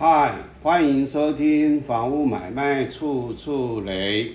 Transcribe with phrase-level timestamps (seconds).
[0.00, 4.26] 嗨，欢迎收听《房屋买卖处处雷》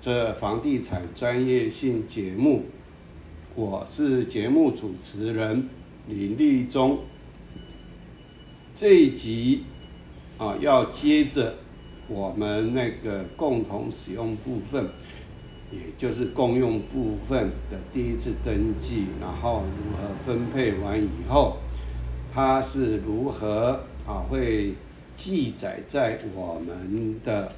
[0.00, 2.64] 这房地产专业性节目，
[3.54, 5.68] 我是节目主持人
[6.08, 7.00] 林立忠。
[8.72, 9.64] 这一集
[10.38, 11.56] 啊，要接着
[12.08, 14.88] 我们那个共同使用部分，
[15.70, 21.58] 也就是共用部分的第一次登记，然后如何分配完以后，
[22.32, 24.72] 它是如何啊会。
[25.20, 27.52] 记载在我们的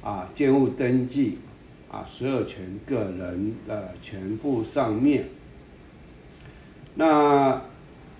[0.00, 1.36] 啊建物登记
[1.90, 5.26] 啊所有权个人的全部上面。
[6.94, 7.62] 那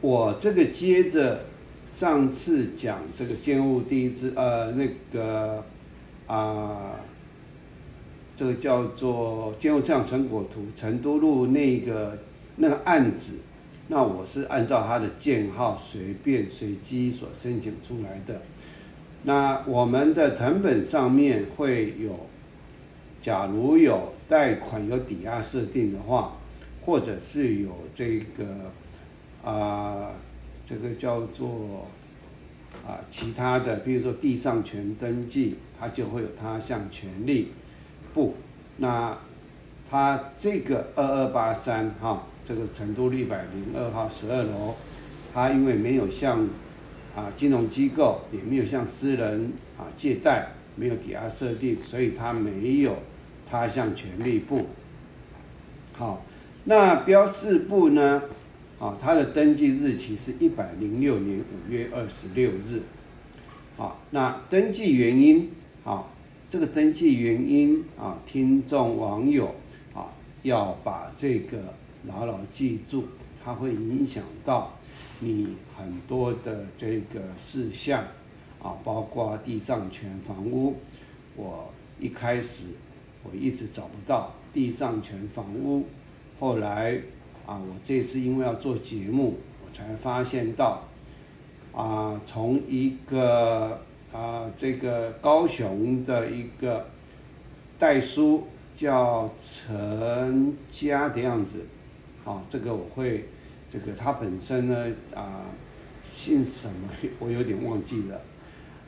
[0.03, 1.47] 我这个接着
[1.89, 5.65] 上次讲这个建物第一次呃那个
[6.27, 6.93] 啊
[8.37, 12.19] 这个叫做建物测量成果图成都路那个
[12.57, 13.39] 那个案子，
[13.89, 18.43] 那我是按照他的建号随便随机所申请出来的。
[19.25, 22.27] 那我们的成本上面会有，
[23.21, 26.37] 假如有贷款有抵押设定的话，
[26.85, 28.73] 或者是有这个
[29.45, 30.11] 啊，
[30.65, 31.87] 这个叫做
[32.85, 37.53] 啊其他的，比如说地上权登记，它就会有他项权利
[38.13, 38.35] 不？
[38.79, 39.17] 那
[39.89, 44.75] 它这个二二八三哈，这个成都一百零二号十二楼，
[45.33, 46.49] 它因为没有向
[47.15, 52.97] 啊，金融机构也没有向私人啊借贷，没有抵押设定，所以它没有
[53.51, 54.67] 他项权利部。
[55.93, 56.25] 好，
[56.65, 58.23] 那标示部呢？
[58.79, 62.81] 啊，它的登记日期是一百零六年五月二十六日。
[63.77, 65.51] 好，那登记原因，
[65.85, 66.07] 啊，
[66.49, 69.55] 这个登记原因啊，听众网友
[69.95, 70.09] 啊，
[70.43, 71.75] 要把这个
[72.07, 73.05] 牢牢记住，
[73.45, 74.79] 它会影响到。
[75.25, 78.03] 你很多的这个事项
[78.61, 80.75] 啊，包括地藏权房屋，
[81.37, 82.71] 我一开始
[83.23, 85.87] 我一直找不到地藏权房屋，
[86.41, 86.99] 后来
[87.47, 90.83] 啊，我这次因为要做节目，我才发现到
[91.73, 93.81] 啊，从一个
[94.13, 96.89] 啊这个高雄的一个
[97.79, 101.65] 代书叫陈家的样子，
[102.25, 103.29] 啊，这个我会。
[103.73, 105.47] 这个他本身呢啊
[106.05, 106.91] 姓什么？
[107.19, 108.21] 我有点忘记了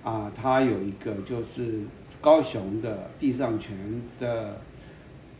[0.02, 0.30] 啊。
[0.36, 1.80] 他有一个就是
[2.20, 3.74] 高雄的地上权
[4.20, 4.60] 的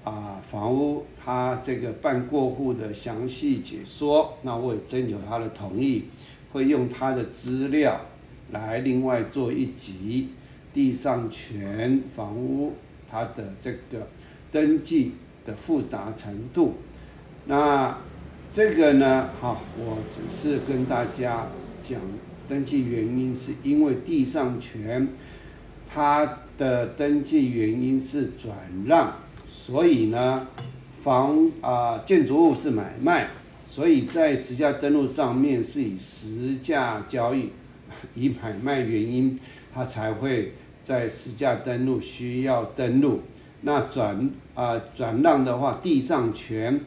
[0.03, 6.05] 啊房屋，他这个办过户的详细解说，那我也征求他的同意，
[6.51, 8.01] 会用他的资料
[8.51, 10.31] 来另外做一集
[10.73, 12.73] 地上权房屋
[13.11, 14.09] 它的这个
[14.51, 15.13] 登记
[15.45, 16.77] 的复杂程度，
[17.45, 17.99] 那。
[18.55, 21.49] 这个呢，哈，我只是跟大家
[21.83, 22.01] 讲
[22.49, 25.09] 登记原因，是因为地上权
[25.93, 28.57] 它的登记原因是转
[28.87, 29.15] 让，
[29.51, 30.47] 所以呢，
[31.03, 33.31] 房啊建筑物是买卖，
[33.69, 37.51] 所以在实价登录上面是以实价交易，
[38.15, 39.37] 以买卖原因，
[39.75, 43.23] 它才会在实价登录需要登录。
[43.63, 46.81] 那转啊转让的话，地上权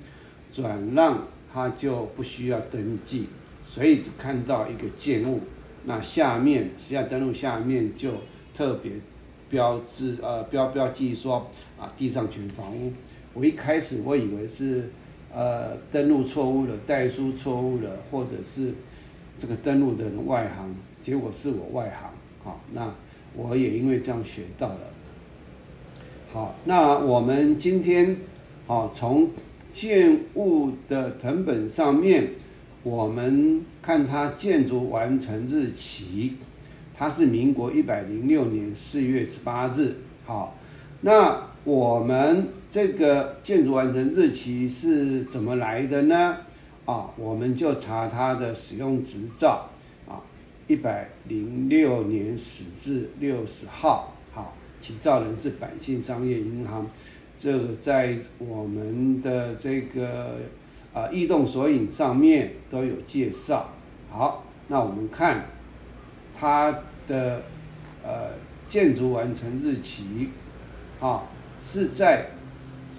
[0.53, 1.27] 转让。
[1.57, 3.25] 它就不需要登记，
[3.67, 5.39] 所以只看到一个建物。
[5.85, 8.11] 那下面实际登录下面就
[8.55, 8.91] 特别
[9.49, 12.93] 标志呃标标记说啊地上权房屋。
[13.33, 14.91] 我一开始我以为是
[15.33, 18.75] 呃登录错误了，代书错误了，或者是
[19.35, 22.11] 这个登录的人外行，结果是我外行。
[22.43, 22.93] 好，那
[23.33, 24.81] 我也因为这样学到了。
[26.31, 28.15] 好，那我们今天
[28.67, 29.31] 好从。
[29.71, 32.31] 建物的成本上面，
[32.83, 36.33] 我们看它建筑完成日期，
[36.95, 39.95] 它是民国一百零六年四月十八日。
[40.25, 40.57] 好，
[41.01, 46.37] 那我们这个建筑完成日期是怎么来的呢？
[46.85, 49.69] 啊，我们就查它的使用执照
[50.07, 50.23] 啊，
[50.67, 54.15] 一百零六年始至六十号。
[54.31, 56.87] 好，起造人是百姓商业银行。
[57.37, 60.37] 这个在我们的这个
[60.91, 63.69] 啊异动索引上面都有介绍。
[64.09, 65.45] 好，那我们看
[66.35, 67.43] 它的
[68.03, 68.31] 呃
[68.67, 70.29] 建筑完成日期，
[70.99, 71.25] 啊
[71.59, 72.31] 是在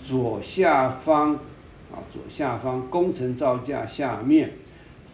[0.04, 1.34] 左下方
[1.90, 4.52] 啊左下方工程造价下面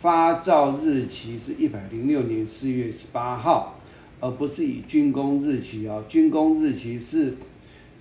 [0.00, 3.81] 发照日期是一百零六年四月十八号，
[4.21, 7.35] 而不是以竣工日期哦，竣工日期是。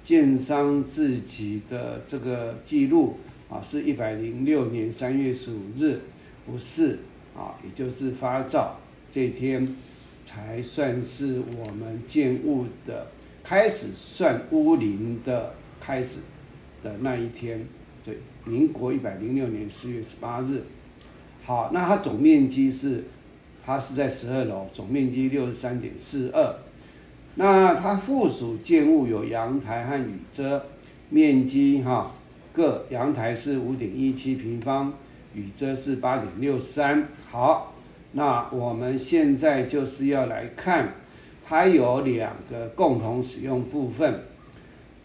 [0.04, 3.18] 建商自己的这个记录
[3.50, 6.02] 啊，是一百零六年三月十五日，
[6.46, 7.00] 不是
[7.34, 8.80] 啊，也就是发照
[9.10, 9.76] 这天
[10.26, 13.08] 才算是我们建物的
[13.44, 16.20] 开始算屋龄的开始
[16.82, 17.66] 的那一天，
[18.04, 20.64] 对，民国一百零六年四月十八日。
[21.46, 23.06] 好，那它总面积是，
[23.66, 26.56] 它是在十二楼，总面积六十三点四二。
[27.36, 30.66] 那它附属建物有阳台和雨遮，
[31.10, 32.12] 面积哈
[32.52, 34.94] 各阳台是五点一七平方，
[35.34, 37.08] 雨遮是八点六三。
[37.32, 37.74] 好，
[38.12, 40.94] 那我们现在就是要来看，
[41.44, 44.26] 它有两个共同使用部分。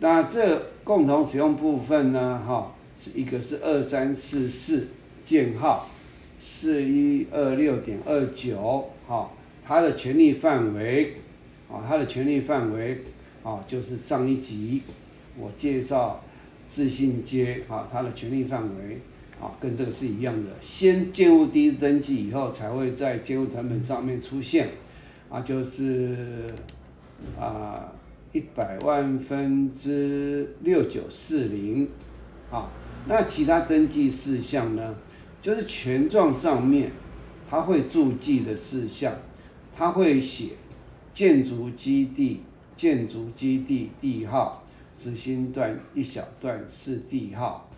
[0.01, 4.89] 那这共同使用部分呢，哈，是一个是二三四四
[5.23, 5.89] 建号
[6.37, 9.31] 四一二六点二九，哈，
[9.67, 11.15] 它的权利范围。
[11.71, 13.05] 啊，它的权利范围
[13.43, 14.83] 啊，就是上一集
[15.39, 16.25] 我介绍
[16.67, 18.99] 自信街啊，它的权利范围
[19.41, 20.51] 啊，跟这个是一样的。
[20.61, 24.71] 先建物第一登记以后，才会在建物成本上面出现
[25.29, 26.53] 啊，就是
[27.39, 27.93] 啊
[28.33, 31.89] 一百万分之六九四零
[32.51, 32.71] 啊。
[33.07, 34.95] 那其他登记事项呢，
[35.43, 36.93] 就是权状上面
[37.49, 39.13] 它会注记的事项，
[39.73, 40.49] 它会写。
[41.19, 42.43] 建筑基地，
[42.77, 44.63] 建筑基地地号，
[44.95, 47.69] 执行段一小段是地号。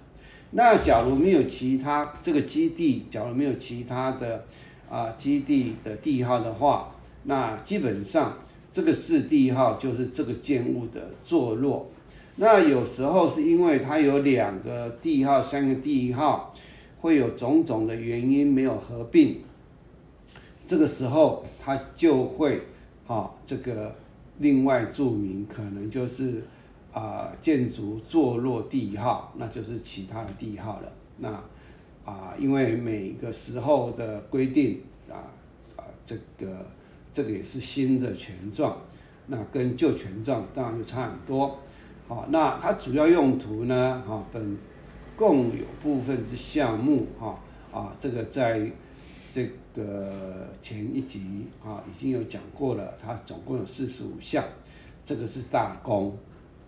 [0.50, 4.44] 那假如没有其他这个基地，假如没有其他的
[4.90, 8.37] 啊基地的地号的话，那基本上
[8.70, 11.90] 这个是地号就是这个建物的坐落。
[12.37, 16.54] 那有时候是因为它有两个地号、三个地号，
[17.00, 19.38] 会有种种的原因没有合并，
[20.66, 22.60] 这个时候它就会。
[23.10, 23.92] 啊，这个
[24.38, 26.44] 另外注明可能就是
[26.92, 30.92] 啊建筑坐落地号，那就是其他的地号了。
[31.18, 31.28] 那
[32.04, 35.26] 啊，因为每个时候的规定啊
[35.76, 36.64] 啊，这个
[37.12, 38.76] 这个也是新的权状，
[39.26, 41.58] 那跟旧权状当然就差很多。
[42.06, 44.00] 好，那它主要用途呢？
[44.06, 44.56] 哈，本
[45.16, 47.40] 共有部分之项目哈
[47.72, 48.70] 啊，这个在。
[49.32, 54.42] 这个前一集啊已经有讲过了，它总共有四十五项，
[55.04, 56.18] 这个是大功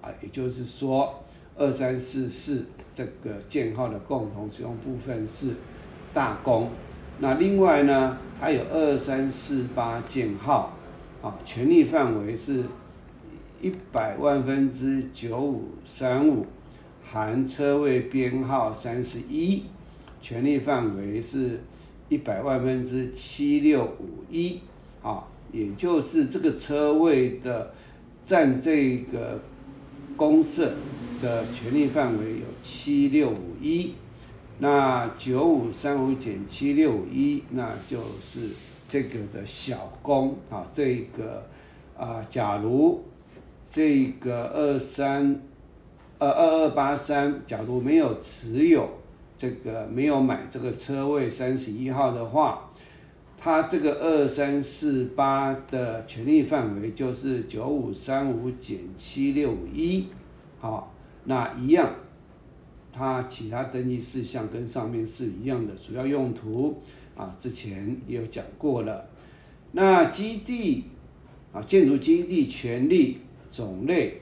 [0.00, 1.22] 啊，也就是说
[1.56, 5.54] 二三四四这个建号的共同使用部分是
[6.14, 6.70] 大功。
[7.18, 10.72] 那另外呢，它有二三四八建号
[11.20, 12.62] 啊，权利范围是
[13.60, 16.46] 一百万分之九五三五，
[17.04, 19.64] 含车位编号三十一，
[20.20, 21.58] 权利范围是。
[22.12, 24.60] 一百万分之七六五一，
[25.02, 27.72] 啊，也就是这个车位的
[28.22, 29.40] 占这个
[30.14, 30.74] 公社
[31.22, 33.94] 的权利范围有七六五一，
[34.58, 38.40] 那九五三五减七六五一，那就是
[38.86, 41.46] 这个的小公啊，这个
[41.96, 43.02] 啊，假如
[43.66, 45.40] 这个二三
[46.18, 48.86] 二二二八三，假如没有持有。
[49.42, 52.70] 这个没有买这个车位三十一号的话，
[53.36, 60.06] 它这个二三四八的权利范围就是九五三五减七六五一，
[60.60, 60.94] 好，
[61.24, 61.90] 那一样，
[62.92, 66.80] 它其他登记事项跟上面是一样的，主要用途
[67.16, 69.08] 啊，之前也有讲过了。
[69.72, 70.84] 那基地
[71.52, 73.18] 啊，建筑基地权利
[73.50, 74.20] 种类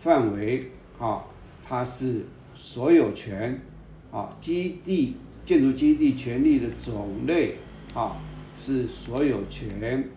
[0.00, 1.22] 范围啊，
[1.68, 3.60] 它是所有权。
[4.10, 7.56] 啊，基地建筑基地权利的种类
[7.92, 8.16] 啊
[8.54, 10.08] 是所有权。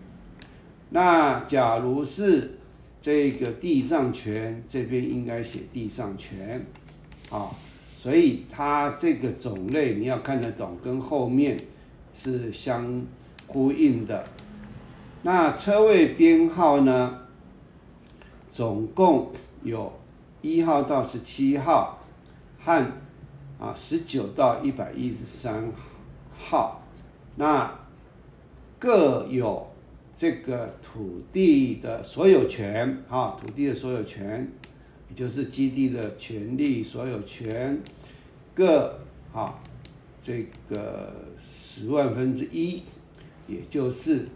[0.90, 2.58] 那假如是
[3.00, 6.64] 这个地上权，这边应该写地上权
[7.30, 7.50] 啊，
[7.96, 11.58] 所以它这个种类你要看得懂，跟后面
[12.14, 13.04] 是相
[13.46, 14.24] 呼应的。
[15.22, 17.18] 那车位编号呢，
[18.50, 19.30] 总共
[19.62, 19.92] 有
[20.40, 22.02] 一号到十七号
[22.58, 22.86] 和。
[23.62, 25.72] 啊，十九到一百一十三
[26.36, 26.82] 号，
[27.36, 27.72] 那
[28.80, 29.68] 各有
[30.16, 34.50] 这个土地的所有权啊，土地的所有权，
[35.08, 37.80] 也就是基地的权利所有权，
[38.52, 38.98] 各
[39.32, 39.60] 啊
[40.18, 42.82] 这个十万分之一，
[43.46, 44.26] 也就是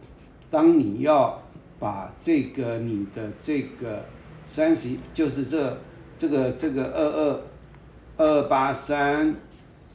[0.52, 1.42] 当你要
[1.80, 4.04] 把这个你的这个
[4.44, 5.76] 三十，就是这
[6.16, 7.40] 这个这个二二。
[8.18, 9.34] 二八三，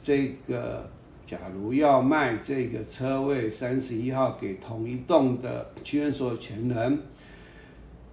[0.00, 0.88] 这个
[1.26, 7.00] 假如要卖这个车位三十一号给同一栋的区院所有权人，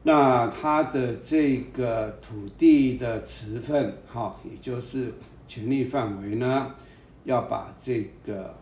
[0.03, 5.13] 那他的这个土地的持份，哈，也就是
[5.47, 6.73] 权利范围呢，
[7.25, 8.55] 要把这个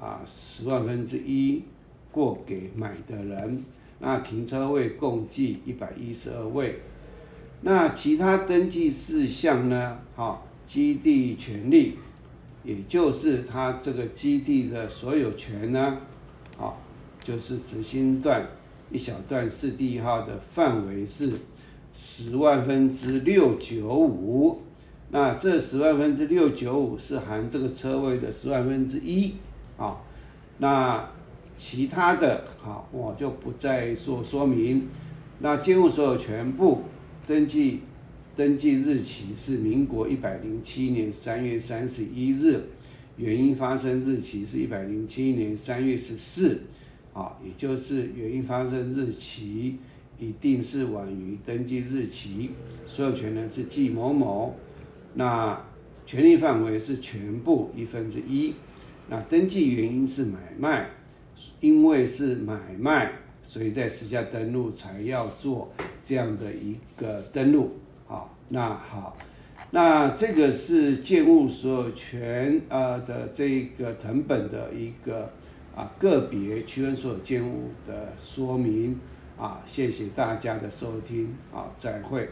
[0.00, 1.62] 啊十万分之一
[2.10, 3.64] 过给买的人，
[3.98, 6.80] 那停车位共计一百一十二位。
[7.62, 9.98] 那其他登记事项呢？
[10.16, 11.98] 哈，基地权利，
[12.62, 15.98] 也就是他这个基地的所有权呢，
[16.56, 16.80] 好，
[17.22, 18.46] 就是执行段
[18.90, 21.32] 一小段四 D 号的范围是
[21.92, 24.62] 十万分之六九五。
[25.10, 29.34] 那这十万分之六九五是含这个车位的十万分之一，
[29.76, 29.96] 啊，
[30.58, 31.10] 那
[31.56, 34.88] 其他的，好，我就不再做说明。
[35.40, 36.82] 那建物所有权部。
[37.26, 37.82] 登记
[38.40, 42.58] 登记日期是民国一百零七年三月三十一日，
[43.18, 46.62] 原因发生日期是一百零七年三月十四，
[47.12, 49.76] 啊，也就是原因发生日期
[50.18, 52.52] 一定是晚于登记日期。
[52.86, 54.56] 所有权人是季某某，
[55.12, 55.62] 那
[56.06, 58.54] 权利范围是全部一分之一。
[59.10, 60.88] 那登记原因是买卖，
[61.60, 63.12] 因为是买卖。
[63.42, 65.70] 所以在实价登录才要做
[66.02, 67.72] 这样的一个登录，
[68.10, 69.16] 好，那好，
[69.70, 75.30] 那这个是建物所有权呃的这个成本的一个
[75.76, 78.98] 啊个别区分所有建物的说明
[79.38, 82.28] 啊，谢谢大家的收听，啊，再会。